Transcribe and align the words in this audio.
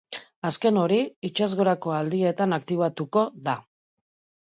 Azken 0.49 0.79
hori, 0.83 0.97
itsasgorako 1.29 1.95
aldietan 1.99 2.59
aktibatuko 2.61 3.29
da. 3.51 3.59